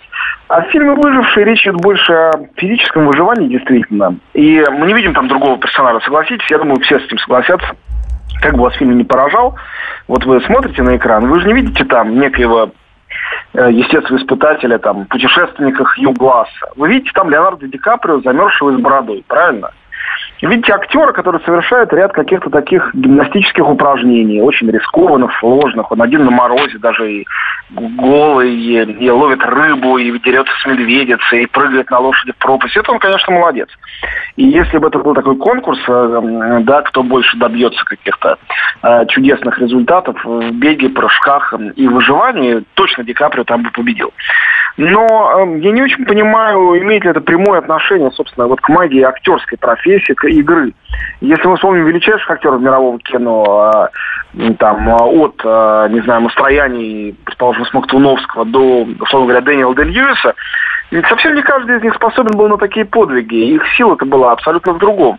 [0.48, 4.16] А в фильме «Выживший» речь идет больше о физическом выживании, действительно.
[4.32, 7.66] И мы не видим там другого персонажа, согласитесь, я думаю, все с этим согласятся.
[8.40, 9.56] Как бы вас фильм не поражал,
[10.08, 12.70] вот вы смотрите на экран, вы же не видите там некоего
[13.54, 16.70] э, естествоиспытателя, там, путешественника Хью Гласса.
[16.76, 19.70] Вы видите там Леонардо Ди Каприо, замерзшего с бородой, правильно?
[20.48, 25.90] Видите актера, который совершает ряд каких-то таких гимнастических упражнений, очень рискованных, сложных.
[25.92, 27.26] Он один на морозе даже и
[27.74, 32.76] голый, и, ловит рыбу, и дерется с медведицей, и прыгает на лошади в пропасть.
[32.76, 33.68] Это он, конечно, молодец.
[34.36, 38.38] И если бы это был такой конкурс, э, да, кто больше добьется каких-то
[38.82, 44.12] э, чудесных результатов в беге, прыжках и выживании, точно Ди Каприо там бы победил.
[44.76, 49.02] Но э, я не очень понимаю, имеет ли это прямое отношение, собственно, вот к магии
[49.02, 50.72] актерской профессии, к игры.
[51.20, 53.88] Если мы вспомним величайших актеров мирового кино, э,
[54.58, 60.34] там, э, от, э, не знаю, настроений, предположим, Смоктуновского до, условно говоря, Дэниела Дель Льюиса,
[60.90, 63.54] ведь совсем не каждый из них способен был на такие подвиги.
[63.54, 65.18] Их сила-то была абсолютно в другом.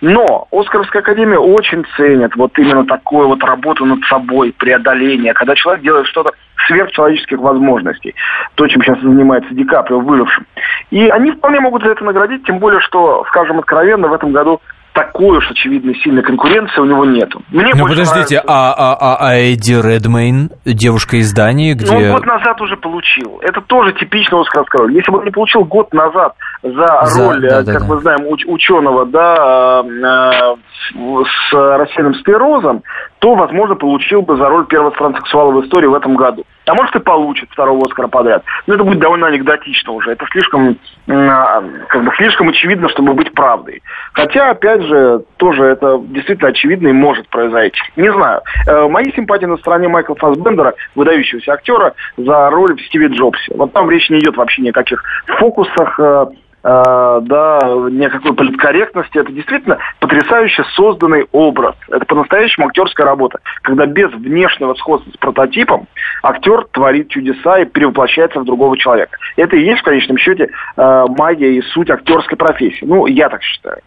[0.00, 5.82] Но Оскаровская академия очень ценит вот именно такую вот работу над собой, преодоление, когда человек
[5.82, 6.32] делает что-то
[6.66, 8.14] сверхчеловеческих возможностей.
[8.54, 10.46] То, чем сейчас занимается Ди Каприо, выжившим.
[10.90, 14.60] И они вполне могут за это наградить, тем более, что, скажем откровенно, в этом году
[14.94, 17.42] такой уж очевидной сильной конкуренции у него нету.
[17.50, 18.44] Мне ну подождите, нравится...
[18.46, 21.92] а, а, а, а Эдди Редмейн, девушка из Дании, где...
[21.92, 23.40] Ну, год назад уже получил.
[23.42, 24.94] Это тоже типично Оскаровская роль.
[24.94, 28.00] Если бы он не получил год назад за, за роль, да, как да, мы да.
[28.02, 30.56] знаем, уч- ученого, да, э,
[30.94, 32.82] с рассеянным склерозом,
[33.18, 36.44] то, возможно, получил бы за роль первого транссексуала в истории в этом году.
[36.66, 38.42] А может и получит второго Оскара подряд.
[38.66, 40.12] Но это будет довольно анекдотично уже.
[40.12, 43.82] Это слишком, а, как бы слишком очевидно, чтобы быть правдой.
[44.12, 47.80] Хотя, опять же, тоже это действительно очевидно и может произойти.
[47.96, 48.40] Не знаю.
[48.66, 53.54] Э, мои симпатии на стороне Майкла Фассбендера, выдающегося актера, за роль в Стиве Джобсе.
[53.54, 56.26] Вот там речь не идет вообще ни о каких фокусах, э,
[56.64, 57.58] да,
[57.90, 59.18] никакой политкорректности.
[59.18, 61.76] Это действительно потрясающе созданный образ.
[61.90, 63.40] Это по-настоящему актерская работа.
[63.62, 65.86] Когда без внешнего сходства с прототипом
[66.22, 69.18] актер творит чудеса и перевоплощается в другого человека.
[69.36, 72.84] Это и есть в конечном счете э, магия и суть актерской профессии.
[72.86, 73.82] Ну, я так считаю.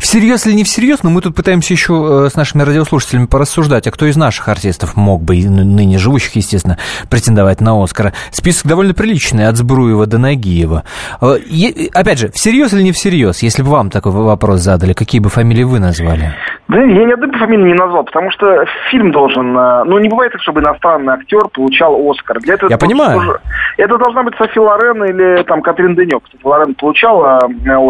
[0.00, 3.90] Всерьез или не всерьез, но мы тут пытаемся еще э, с нашими радиослушателями порассуждать, а
[3.90, 6.78] кто из наших артистов мог бы, ныне живущих, естественно,
[7.10, 8.12] претендовать на Оскара.
[8.30, 10.84] Список довольно приличный, от Сбруева до Нагиева.
[11.20, 11.36] Э,
[11.92, 15.64] опять же, всерьез или не всерьез, если бы вам такой вопрос задали, какие бы фамилии
[15.64, 16.34] вы назвали?
[16.68, 19.56] Да я ни одной фамилии не назвал, потому что фильм должен...
[19.56, 22.40] Э, ну, не бывает так, чтобы иностранный актер получал Оскар.
[22.40, 23.20] Для этого я понимаю.
[23.20, 23.40] Тоже,
[23.76, 26.22] это должна быть Софи Лорен или там Катрин Денек.
[26.24, 27.38] Кстати, Лорен получала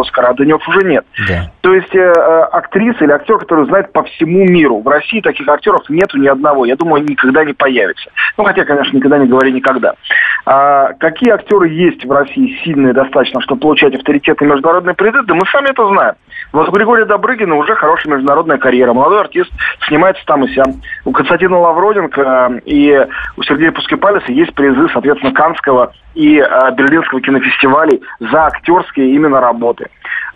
[0.01, 1.05] Оскар, а Денек уже нет.
[1.29, 1.51] Да.
[1.61, 2.10] То есть э,
[2.52, 4.80] актриса или актер, который знает по всему миру.
[4.80, 6.64] В России таких актеров нету ни одного.
[6.64, 8.10] Я думаю, никогда не появится.
[8.37, 9.94] Ну, хотя, конечно, никогда не говори никогда.
[10.46, 15.26] А какие актеры есть в России сильные достаточно, чтобы получать авторитетный международный приоритет?
[15.26, 16.14] Да мы сами это знаем.
[16.52, 18.92] Вот у Григория Добрыгина уже хорошая международная карьера.
[18.92, 19.50] Молодой артист
[19.88, 20.80] снимается там и сям.
[21.04, 23.06] У Константина Лавроденко э, и
[23.37, 29.87] у Сергея Пускипалиса есть призы, соответственно, Канского и э, Берлинского кинофестивалей за актерские именно работы.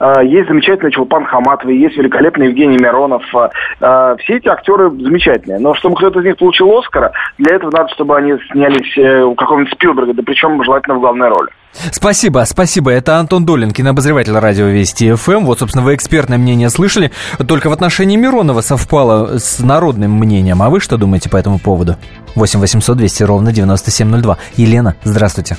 [0.00, 3.22] Э, есть замечательный Чулпан Хаматовый, есть великолепный Евгений Миронов.
[3.34, 5.58] Э, все эти актеры замечательные.
[5.58, 9.72] Но чтобы кто-то из них получил Оскара, для этого надо, чтобы они снялись у какого-нибудь
[9.72, 11.48] Спилберга, да причем желательно в главной роли.
[11.92, 12.90] Спасибо, спасибо.
[12.90, 15.44] Это Антон Долин, кинообозреватель радио Вести ФМ.
[15.44, 17.12] Вот, собственно, вы экспертное мнение слышали.
[17.46, 20.62] Только в отношении Миронова совпало с народным мнением.
[20.62, 21.96] А вы что думаете по этому поводу?
[22.38, 24.38] 8 800 200 ровно 9702.
[24.56, 25.56] Елена, здравствуйте.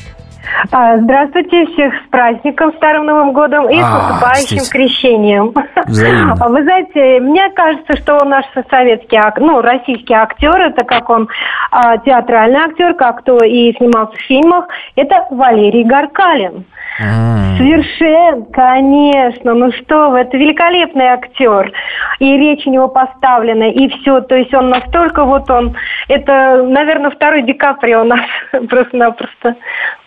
[0.72, 5.54] А, здравствуйте, всех с праздником, Старым Новым Годом и а, с наступающим крещением.
[5.86, 6.36] Взаимно.
[6.36, 11.30] Вы знаете, мне кажется, что наш советский, ну, российский актер, это как он
[11.72, 16.66] а, театральный актер, как то и снимался в фильмах, это Валерий Гаркалин.
[17.00, 17.58] Mm.
[17.58, 19.54] Совершенно, конечно.
[19.54, 21.72] Ну что вы, это великолепный актер.
[22.20, 24.20] И речь у него поставлена, и все.
[24.22, 25.78] То есть он настолько вот он...
[26.10, 28.22] Это, наверное, второй Ди Каприо у нас
[28.70, 29.56] просто-напросто.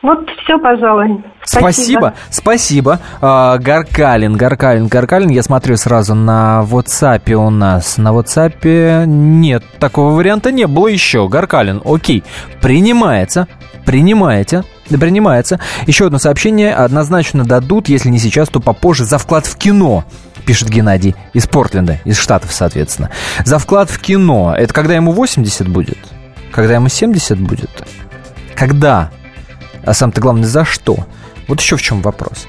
[0.03, 1.25] Вот все, пожалуй.
[1.45, 2.15] Спасибо.
[2.29, 2.99] Спасибо.
[3.21, 5.31] А, Гаркалин, Гаркалин, Гаркалин.
[5.31, 7.99] Я смотрю сразу на WhatsApp у нас.
[7.99, 11.29] На WhatsApp нет, такого варианта не было еще.
[11.29, 12.25] Гаркалин, окей.
[12.61, 13.47] Принимается.
[13.85, 14.65] Принимаете.
[14.89, 15.61] Принимается.
[15.87, 16.75] Еще одно сообщение.
[16.75, 20.05] Однозначно дадут, если не сейчас, то попозже, за вклад в кино
[20.45, 23.11] пишет Геннадий, из Портленда, из Штатов, соответственно.
[23.45, 24.55] За вклад в кино.
[24.57, 25.99] Это когда ему 80 будет?
[26.51, 27.71] Когда ему 70 будет?
[28.57, 29.11] Когда?
[29.85, 30.97] А сам-то главное, за что?
[31.49, 32.47] Вот еще в чем вопрос.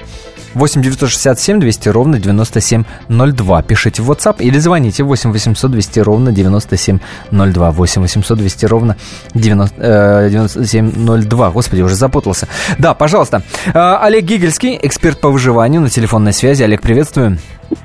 [0.54, 3.62] 8 967 200 ровно 9702.
[3.64, 7.72] Пишите в WhatsApp или звоните 8 800 200 ровно 9702.
[7.72, 8.98] 8 800 200 ровно
[9.34, 11.52] 90, э, 9702.
[11.52, 12.48] Господи, уже запутался.
[12.78, 13.44] Да, пожалуйста.
[13.74, 16.64] Э, Олег Гигельский, эксперт по выживанию на телефонной связи.
[16.64, 17.38] Олег, приветствую.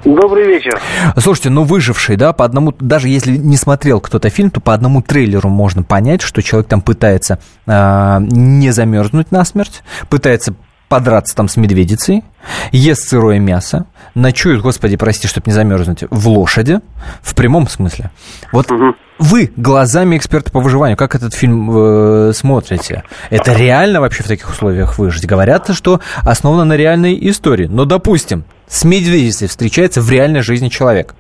[0.05, 0.81] Добрый вечер.
[1.17, 5.03] Слушайте, ну выживший, да, по одному, даже если не смотрел кто-то фильм, то по одному
[5.03, 10.55] трейлеру можно понять, что человек там пытается э, не замерзнуть насмерть, пытается
[10.89, 12.25] подраться там с медведицей,
[12.73, 16.81] ест сырое мясо, ночует, господи, прости, чтобы не замерзнуть, в лошади,
[17.23, 18.11] в прямом смысле.
[18.53, 18.95] Вот угу.
[19.19, 23.05] вы глазами эксперта по выживанию, как этот фильм э, смотрите?
[23.31, 25.27] Это реально вообще в таких условиях выжить?
[25.27, 27.67] Говорят, что основано на реальной истории.
[27.67, 31.15] Но, допустим, с медведицей встречается в реальной жизни человек.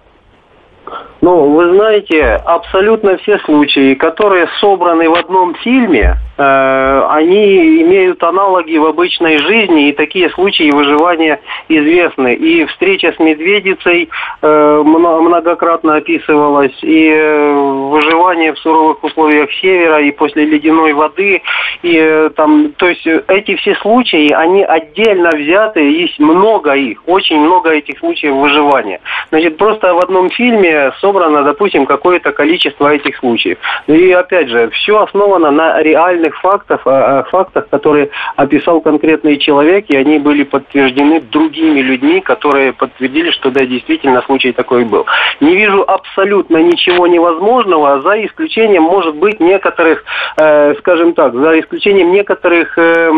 [1.20, 8.76] Ну, вы знаете, абсолютно все случаи, которые собраны в одном фильме, Э, они имеют аналоги
[8.76, 12.34] в обычной жизни, и такие случаи выживания известны.
[12.34, 14.08] И встреча с медведицей
[14.40, 17.52] э, многократно описывалась, и э,
[17.90, 21.42] выживание в суровых условиях севера, и после ледяной воды,
[21.82, 27.70] и там, то есть эти все случаи, они отдельно взяты, есть много их, очень много
[27.70, 29.00] этих случаев выживания.
[29.30, 33.58] Значит, просто в одном фильме собрано, допустим, какое-то количество этих случаев.
[33.86, 39.86] И опять же, все основано на реальных фактов, о, о фактах, которые описал конкретный человек,
[39.88, 45.06] и они были подтверждены другими людьми, которые подтвердили, что да, действительно случай такой был.
[45.40, 50.04] Не вижу абсолютно ничего невозможного, за исключением, может быть, некоторых,
[50.36, 53.10] э, скажем так, за исключением некоторых э,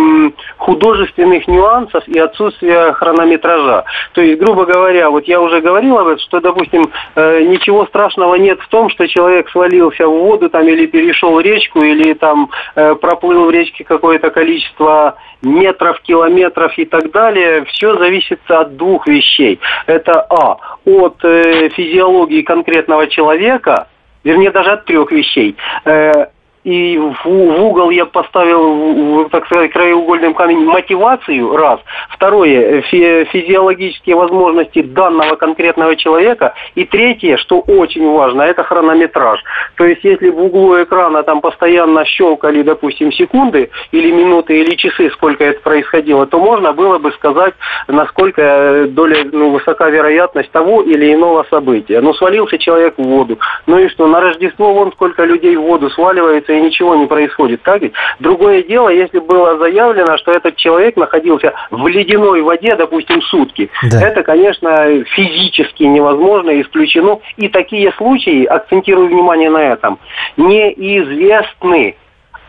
[0.58, 3.84] художественных нюансов и отсутствия хронометража.
[4.12, 6.84] То есть, грубо говоря, вот я уже говорил об этом, что, допустим,
[7.16, 11.82] э, ничего страшного нет в том, что человек свалился в воду там или перешел речку,
[11.82, 18.40] или там э, проплыл в речке какое-то количество метров, километров и так далее, все зависит
[18.48, 19.58] от двух вещей.
[19.86, 23.88] Это А, от э, физиологии конкретного человека,
[24.24, 25.56] вернее даже от трех вещей.
[25.84, 26.26] Э,
[26.64, 31.80] и в, в угол я поставил, так сказать, краеугольным камень мотивацию, раз.
[32.10, 36.54] Второе, фи, физиологические возможности данного конкретного человека.
[36.74, 39.42] И третье, что очень важно, это хронометраж.
[39.76, 45.10] То есть, если в углу экрана там постоянно щелкали, допустим, секунды или минуты или часы,
[45.10, 47.54] сколько это происходило, то можно было бы сказать,
[47.88, 52.00] насколько доля, ну, высока вероятность того или иного события.
[52.00, 53.38] Ну, свалился человек в воду.
[53.66, 57.62] Ну и что, на Рождество вон сколько людей в воду сваливается, и ничего не происходит.
[57.62, 57.92] Так ведь?
[58.18, 63.70] Другое дело, если было заявлено, что этот человек находился в ледяной воде, допустим, сутки.
[63.90, 64.00] Да.
[64.00, 67.20] Это, конечно, физически невозможно, исключено.
[67.36, 69.98] И такие случаи, акцентирую внимание на этом,
[70.36, 71.96] неизвестны.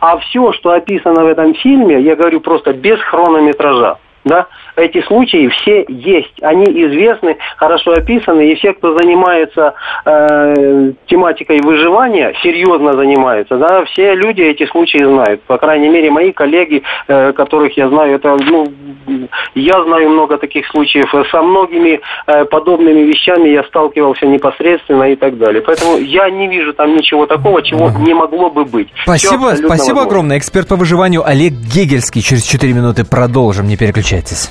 [0.00, 3.98] А все, что описано в этом фильме, я говорю просто без хронометража.
[4.24, 4.46] Да?
[4.76, 6.42] Эти случаи все есть.
[6.42, 14.14] Они известны, хорошо описаны, и все, кто занимается э, тематикой выживания, серьезно занимается, да, все
[14.14, 15.42] люди эти случаи знают.
[15.42, 18.66] По крайней мере, мои коллеги, э, которых я знаю, это, ну,
[19.54, 21.12] я знаю много таких случаев.
[21.30, 25.62] Со многими э, подобными вещами я сталкивался непосредственно и так далее.
[25.62, 28.88] Поэтому я не вижу там ничего такого, чего не могло бы быть.
[29.02, 30.02] Спасибо, спасибо возможно.
[30.02, 30.38] огромное.
[30.38, 32.22] Эксперт по выживанию Олег Гегельский.
[32.22, 33.66] Через 4 минуты продолжим.
[33.66, 34.50] Не переключайтесь.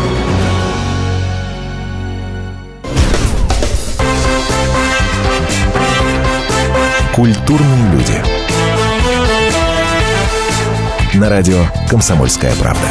[7.15, 8.13] Культурные люди.
[11.17, 12.87] На радио «Комсомольская правда».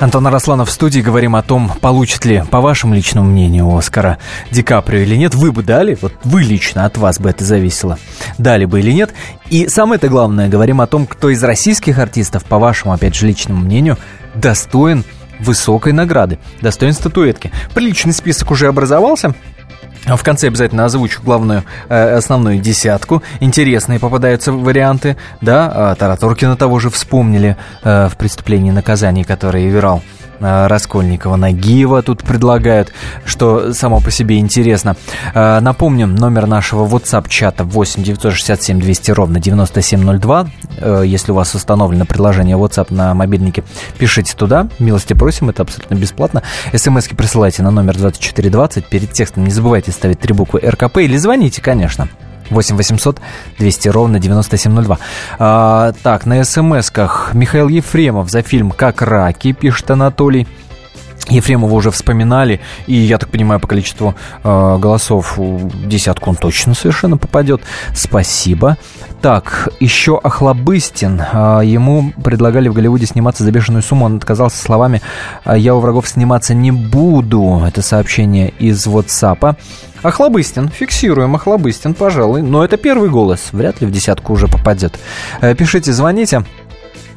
[0.00, 1.00] Антон Арасланов в студии.
[1.00, 4.16] Говорим о том, получит ли, по вашему личному мнению, Оскара
[4.50, 5.34] Ди Каприо или нет.
[5.34, 5.98] Вы бы дали?
[6.00, 7.98] Вот вы лично, от вас бы это зависело.
[8.38, 9.12] Дали бы или нет.
[9.50, 13.60] И самое-то главное, говорим о том, кто из российских артистов, по вашему, опять же, личному
[13.60, 13.98] мнению,
[14.34, 15.04] достоин
[15.40, 17.52] высокой награды, достоин статуэтки.
[17.74, 19.34] Приличный список уже образовался.
[20.06, 23.22] В конце обязательно озвучу главную, э, основную десятку.
[23.40, 25.70] Интересные попадаются варианты, да.
[25.74, 30.02] А Тараторкина того же вспомнили э, в «Преступлении и наказании», которое играл
[30.40, 32.92] Раскольникова, Нагиева тут предлагают,
[33.24, 34.96] что само по себе интересно.
[35.34, 40.48] Э, напомним, номер нашего WhatsApp-чата 8 967 200 ровно 9702.
[40.78, 43.64] Э, если у вас установлено приложение WhatsApp на мобильнике,
[43.98, 44.68] пишите туда.
[44.78, 46.42] Милости просим, это абсолютно бесплатно.
[46.74, 48.86] СМСки присылайте на номер 2420.
[48.86, 52.08] Перед текстом не забывайте ставить три буквы РКП или звоните, конечно.
[52.50, 53.20] 8 800
[53.58, 54.98] 200 ровно 9702.
[55.38, 60.46] А, так, на смс-ках Михаил Ефремов за фильм «Как раки», пишет Анатолий.
[61.28, 65.38] Ефремова уже вспоминали, и я так понимаю, по количеству э, голосов
[65.84, 67.60] десятку он точно совершенно попадет.
[67.94, 68.78] Спасибо.
[69.20, 71.20] Так, еще Охлобыстин.
[71.20, 74.06] Э, ему предлагали в Голливуде сниматься за бешеную сумму.
[74.06, 75.02] Он отказался словами
[75.44, 77.62] «Я у врагов сниматься не буду».
[77.66, 79.56] Это сообщение из WhatsApp.
[80.02, 82.42] Охлобыстин, фиксируем Охлобыстин, пожалуй.
[82.42, 84.98] Но это первый голос, вряд ли в десятку уже попадет.
[85.40, 86.44] Э, пишите, звоните.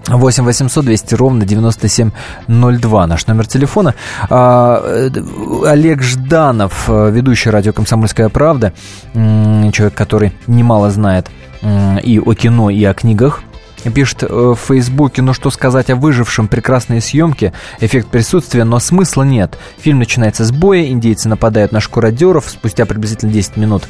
[0.08, 3.94] 8 800 200 ровно 9702 наш номер телефона.
[4.30, 5.10] А, э,
[5.68, 8.74] Олег Жданов, э, ведущий радио «Комсомольская правда»,
[9.14, 11.30] человек, который немало знает
[11.64, 13.44] и о кино, и о книгах,
[13.90, 19.24] Пишет э, в Фейсбуке, ну что сказать о выжившем, прекрасные съемки, эффект присутствия, но смысла
[19.24, 19.58] нет.
[19.80, 23.84] Фильм начинается с боя, индейцы нападают на шкуродеров, спустя приблизительно 10 минут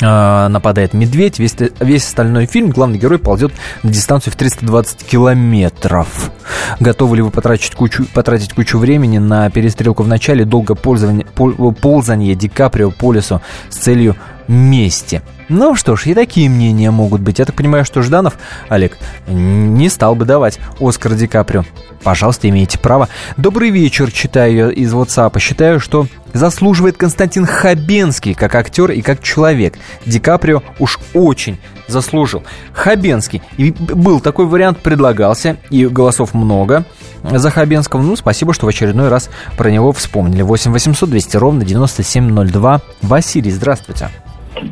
[0.00, 6.30] э, нападает медведь, весь, весь остальной фильм главный герой ползет на дистанцию в 320 километров.
[6.80, 12.34] Готовы ли вы потратить кучу, потратить кучу времени на перестрелку в начале, долго ползание, ползание
[12.34, 14.16] Ди Каприо по лесу с целью
[14.48, 15.20] мести?
[15.48, 17.38] Ну что ж, и такие мнения могут быть.
[17.38, 21.64] Я так понимаю, что Жданов, Олег, не стал бы давать Оскар Ди Каприо.
[22.02, 23.08] Пожалуйста, имеете право.
[23.36, 25.38] Добрый вечер, читаю из WhatsApp.
[25.38, 29.78] Считаю, что заслуживает Константин Хабенский как актер и как человек.
[30.06, 32.42] Ди Каприо уж очень заслужил.
[32.72, 33.42] Хабенский.
[33.56, 36.84] И был такой вариант, предлагался, и голосов много
[37.22, 38.02] за Хабенского.
[38.02, 40.42] Ну, спасибо, что в очередной раз про него вспомнили.
[40.42, 42.80] 8 800 200 ровно 9702.
[43.02, 44.08] Василий, здравствуйте.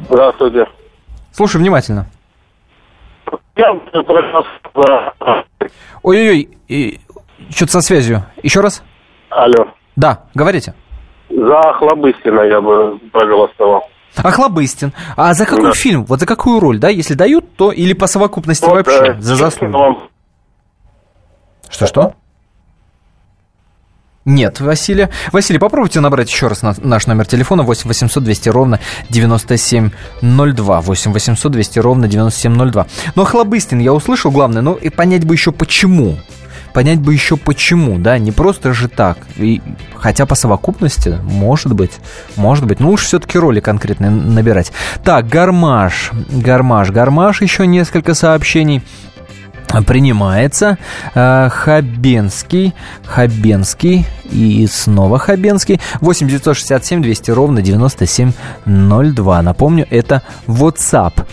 [0.09, 0.67] Здравствуйте.
[1.33, 2.07] Слушай внимательно.
[6.03, 7.01] Ой-ой-ой,
[7.51, 8.25] что-то со связью.
[8.43, 8.83] Еще раз?
[9.31, 9.67] Алло.
[9.97, 10.75] Да, говорите.
[11.29, 13.89] За Хлобыстина я бы проголосовал.
[14.17, 14.93] Охлобыстин.
[15.17, 15.73] А за какой да.
[15.73, 16.05] фильм?
[16.05, 16.89] Вот за какую роль, да?
[16.89, 19.15] Если дают, то или по совокупности вот, вообще?
[19.15, 20.03] Да, за заслугу.
[21.71, 22.15] Что-что?
[24.25, 25.09] Нет, Василий.
[25.33, 28.79] Василий, попробуйте набрать еще раз наш номер телефона 8 800 200 ровно
[29.11, 30.81] 9702.
[30.81, 32.87] 8 800 200 ровно 9702.
[33.17, 36.19] Но Хлобыстин я услышал, главное, ну и понять бы еще почему.
[36.73, 39.19] Понять бы еще почему, да, не просто же так.
[39.37, 39.61] И,
[39.97, 41.93] хотя по совокупности, может быть,
[42.37, 42.81] может быть.
[42.81, 44.73] Ну, лучше все-таки роли конкретные набирать.
[45.05, 48.83] Так, Гармаш, Гармаш, Гармаш, еще несколько сообщений
[49.87, 50.79] принимается.
[51.15, 55.81] Э, Хабенский, Хабенский и снова Хабенский.
[56.01, 59.43] 8 967 200 ровно 9702.
[59.43, 61.27] Напомню, это WhatsApp.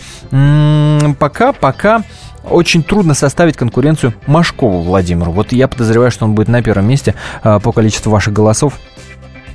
[1.18, 2.02] Пока, пока
[2.44, 5.32] очень трудно составить конкуренцию Машкову Владимиру.
[5.32, 7.14] Вот я подозреваю, что он будет на первом месте
[7.44, 8.78] э, по количеству ваших голосов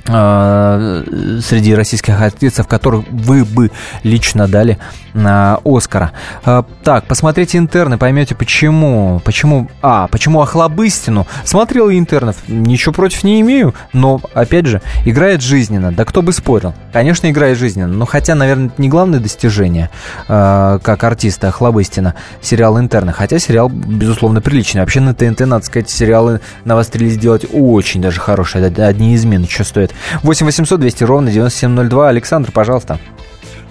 [0.06, 3.70] среди российских артистов, которых вы бы
[4.04, 4.78] лично дали
[5.16, 6.12] на Оскара.
[6.44, 9.20] Э, так, посмотрите интерны, поймете почему.
[9.24, 11.26] Почему, а, почему Охлобыстину.
[11.44, 15.90] Смотрел интернов, ничего против не имею, но, опять же, играет жизненно.
[15.90, 16.74] Да кто бы спорил.
[16.92, 19.90] Конечно, играет жизненно, но хотя, наверное, это не главное достижение,
[20.28, 23.12] э, как артиста Охлобыстина, сериал интерны.
[23.12, 24.82] Хотя сериал, безусловно, приличный.
[24.82, 28.66] Вообще на ТНТ, надо сказать, сериалы навострились делать очень даже хорошие.
[28.66, 29.92] Одни из мин что стоят.
[30.22, 32.08] 8 800 200 ровно 9702.
[32.08, 32.98] Александр, пожалуйста.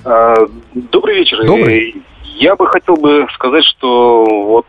[0.04, 0.36] А,
[0.74, 1.46] добрый вечер.
[1.46, 2.04] Добрый.
[2.38, 4.66] Я бы хотел бы сказать, что вот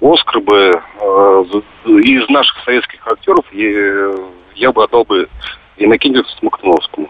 [0.00, 1.44] Оскар бы э,
[1.84, 4.10] из наших советских актеров я,
[4.56, 5.28] я бы отдал бы
[5.76, 7.08] Иннокентию Смоктуновскому.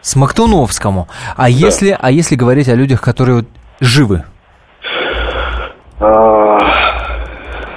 [0.00, 1.08] Смоктуновскому.
[1.36, 1.46] А да.
[1.46, 3.44] если, а если говорить о людях, которые
[3.80, 4.24] живы?
[6.00, 6.58] А,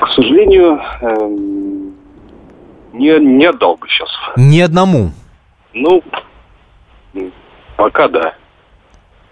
[0.01, 1.64] к сожалению, эм,
[2.95, 4.09] не, не отдал бы сейчас.
[4.35, 5.11] Ни одному?
[5.73, 6.01] Ну,
[7.77, 8.33] пока да.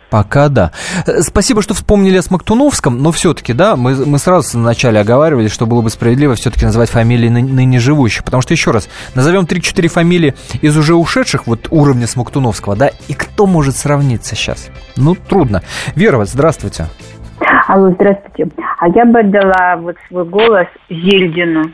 [0.10, 0.72] Пока да.
[1.22, 5.82] Спасибо, что вспомнили о Смоктуновском, но все-таки, да, мы, мы сразу вначале оговаривали, что было
[5.82, 8.24] бы справедливо все-таки называть фамилии ны, ныне живущих.
[8.24, 13.16] Потому что, еще раз, назовем 3-4 фамилии из уже ушедших, вот уровня Смоктуновского, да, и
[13.16, 14.70] кто может сравниться сейчас?
[14.96, 15.64] Ну, трудно.
[15.96, 16.86] Вера, здравствуйте.
[17.68, 18.52] Алло, здравствуйте.
[18.78, 21.72] А я бы отдала вот свой голос Зельдину.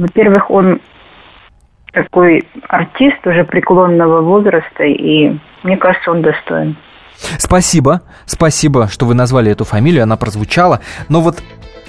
[0.00, 0.80] Во-первых, он
[1.92, 6.76] такой артист уже преклонного возраста, и мне кажется, он достоин.
[7.36, 10.80] Спасибо, спасибо, что вы назвали эту фамилию, она прозвучала.
[11.10, 11.42] Но вот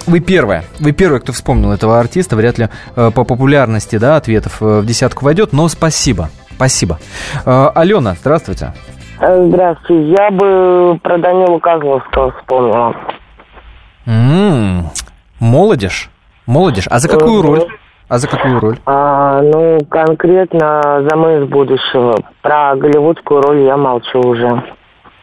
[0.06, 4.60] вы первая, вы первая, кто вспомнил этого артиста, вряд ли э, по популярности, да, ответов
[4.60, 6.98] э, в десятку войдет, но спасибо, спасибо.
[7.46, 8.74] Э, Алена, здравствуйте.
[9.16, 12.94] Здравствуйте, я бы про Данилу Козловского вспомнила.
[14.04, 14.90] М-м,
[15.40, 16.10] молодежь,
[16.44, 16.88] молодежь.
[16.90, 17.68] А за какую роль?
[18.12, 18.78] А за какую роль?
[18.84, 22.14] А, ну, конкретно за «Мы из будущего».
[22.42, 24.62] Про голливудскую роль я молчу уже.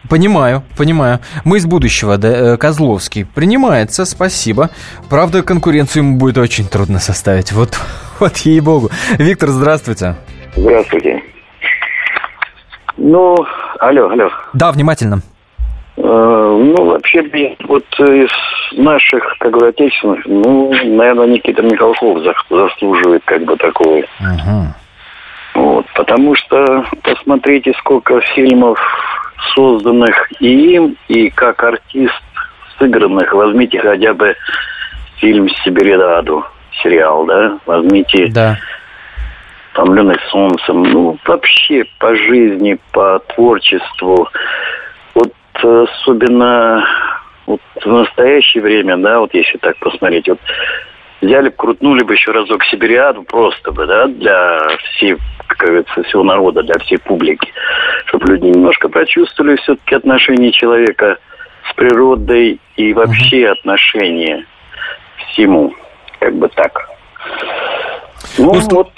[0.10, 1.20] Понимаю, понимаю.
[1.46, 3.26] Мы из будущего, да, э, Козловский.
[3.26, 4.72] Принимается, спасибо.
[5.08, 7.52] Правда, конкуренцию ему будет очень трудно составить.
[7.52, 7.78] Вот,
[8.20, 8.90] вот ей-богу.
[9.20, 10.16] Виктор, здравствуйте.
[10.56, 11.22] Здравствуйте.
[12.98, 13.36] Ну,
[13.80, 14.32] алло, алло.
[14.54, 15.22] Да, внимательно.
[16.02, 18.30] Э, ну, вообще, вот из
[18.72, 24.02] наших, как бы, отечественных, ну, наверное, Никита Михалков заслуживает как бы такого.
[24.22, 24.76] Ага.
[25.56, 28.80] Вот, потому что посмотрите, сколько фильмов
[29.54, 32.24] созданных и им, и как артист
[32.78, 33.34] сыгранных.
[33.34, 34.36] Возьмите хотя бы
[35.18, 36.46] фильм «Сибириаду»,
[36.82, 37.60] сериал, да?
[37.66, 38.58] Возьмите да.
[39.74, 40.84] «Томленный солнцем».
[40.84, 44.30] Ну, вообще по жизни, по творчеству–
[45.64, 46.86] особенно
[47.46, 50.40] вот в настоящее время, да, вот если так посмотреть, вот
[51.22, 56.24] взяли бы, крутнули бы еще разок Сибириаду просто бы, да, для всей, как говорится, всего
[56.24, 57.52] народа, для всей публики,
[58.06, 61.18] чтобы люди немножко прочувствовали все-таки отношение человека
[61.70, 64.46] с природой и вообще отношение
[65.18, 65.74] всему,
[66.20, 66.90] как бы так.
[68.38, 68.92] Ну, ну вот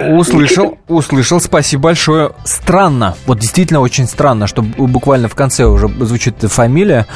[0.00, 2.30] Услышал, услышал, спасибо большое.
[2.44, 7.06] Странно, вот действительно очень странно, что буквально в конце уже звучит фамилия,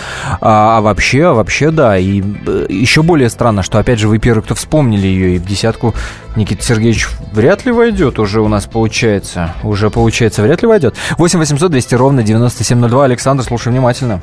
[0.40, 4.18] а, а вообще, а вообще да, и э, еще более странно, что опять же вы
[4.18, 5.94] первый, кто вспомнили ее, и в десятку
[6.36, 10.94] Никита Сергеевич вряд ли войдет уже у нас получается, уже получается вряд ли войдет.
[11.18, 14.20] 8 800 200 ровно 9702, Александр, слушай внимательно.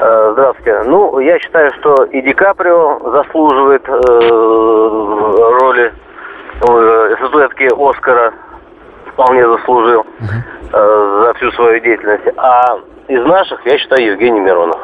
[0.00, 0.82] Э, здравствуйте.
[0.86, 3.92] Ну, я считаю, что и Ди Каприо заслуживает э,
[5.60, 5.92] роли
[6.62, 8.32] статуэтки Оскара
[9.12, 11.24] вполне заслужил uh-huh.
[11.24, 12.24] за всю свою деятельность.
[12.36, 14.78] А из наших, я считаю, Евгений Миронов.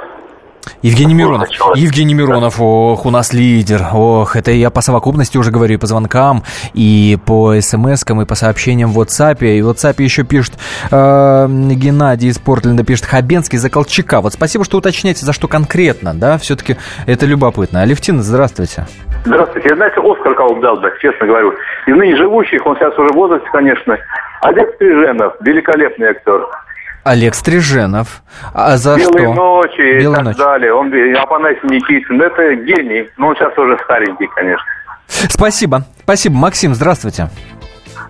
[0.82, 1.48] Евгений Миронов.
[1.74, 3.82] Евгений Миронов, ох, у нас лидер.
[3.92, 6.42] Ох, это я по совокупности уже говорю, и по звонкам,
[6.74, 9.44] и по смс-кам, и по сообщениям в WhatsApp.
[9.44, 10.54] И в WhatsApp еще пишет
[10.90, 14.20] э, Геннадий из Портленда, пишет Хабенский за Колчака.
[14.20, 17.82] Вот спасибо, что уточняете, за что конкретно, да, все-таки это любопытно.
[17.82, 18.86] Алевтина, здравствуйте.
[19.24, 19.68] Здравствуйте.
[19.70, 21.52] Я, знаете, Оскар кого дал бы, честно говорю.
[21.86, 23.96] Из ныне живущих, он сейчас уже в возрасте, конечно.
[24.42, 26.46] Олег Стриженов, великолепный актер.
[27.08, 28.22] Олег Стриженов.
[28.52, 29.34] А за Белые что?
[29.34, 30.38] ночи Белые и так ночи.
[30.38, 30.72] далее.
[30.74, 32.20] Он Апанасий Никитин.
[32.20, 33.08] Это гений.
[33.16, 34.66] Но он сейчас уже старенький, конечно.
[35.06, 35.82] Спасибо.
[36.02, 36.36] Спасибо.
[36.36, 37.28] Максим, здравствуйте.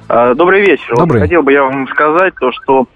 [0.09, 0.97] А, Добрый вечер.
[0.97, 1.21] Добрый.
[1.21, 2.87] Вот хотел бы я вам сказать то, что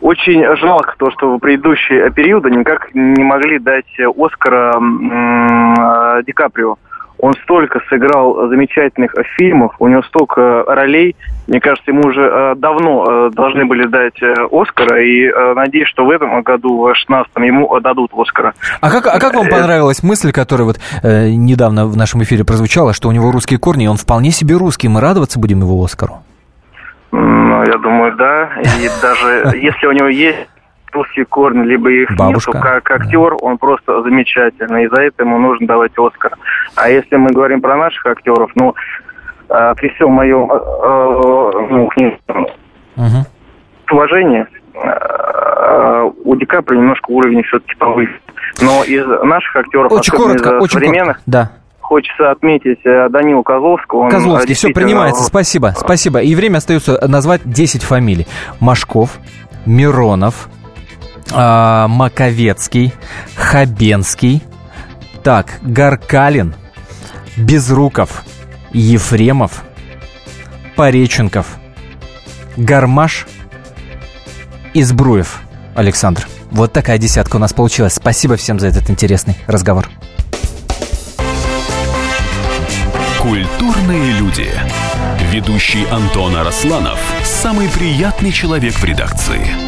[0.00, 3.86] очень жалко то, что в предыдущие периоды никак не могли дать
[4.16, 6.76] Оскара э, Ди Каприо.
[7.18, 11.16] Он столько сыграл замечательных фильмов, у него столько ролей.
[11.46, 15.88] Мне кажется, ему уже э, давно э, должны были дать э, Оскара, и э, надеюсь,
[15.88, 18.54] что в этом году, в 16-м, ему э, дадут Оскара.
[18.80, 22.92] А как, а как вам понравилась мысль, которая вот э, недавно в нашем эфире прозвучала,
[22.92, 26.22] что у него русские корни, и он вполне себе русский, мы радоваться будем его Оскару?
[27.10, 28.50] Ну, я думаю, да.
[28.60, 30.46] И даже если у него есть
[30.92, 32.50] русские корни, либо их Бабушка.
[32.52, 34.84] нету, как актер, он просто замечательный.
[34.84, 36.32] И за это ему нужно давать Оскар.
[36.76, 38.74] А если мы говорим про наших актеров, ну,
[39.48, 42.18] э, при всем моем э, ну, к ним
[43.90, 48.20] уважении, э, у Ди Каприо немножко уровень все-таки повысит.
[48.60, 51.22] Но из наших актеров, Очень коротко, из очень современных, коротко.
[51.26, 51.50] Да.
[51.80, 54.00] хочется отметить э, Данилу Козловского.
[54.00, 55.22] Он, э, Козловский, все действительно, принимается.
[55.24, 56.20] Спасибо, спасибо.
[56.20, 58.26] И время остается назвать 10 фамилий.
[58.60, 59.18] Машков,
[59.66, 60.48] Миронов,
[61.30, 62.92] Маковецкий,
[63.34, 64.42] Хабенский,
[65.22, 66.54] так, Гаркалин,
[67.36, 68.24] Безруков,
[68.72, 69.64] Ефремов,
[70.76, 71.46] Пореченков,
[72.56, 73.26] Гармаш,
[74.74, 75.40] Избруев.
[75.74, 76.26] Александр.
[76.50, 77.94] Вот такая десятка у нас получилась.
[77.94, 79.88] Спасибо всем за этот интересный разговор.
[83.20, 84.48] Культурные люди.
[85.30, 89.67] Ведущий Антон Арасланов– самый приятный человек в редакции.